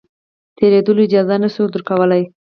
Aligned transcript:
تېرېدلو 0.57 1.01
اجازه 1.07 1.35
نه 1.43 1.49
شو 1.53 1.63
درکولای. 1.73 2.23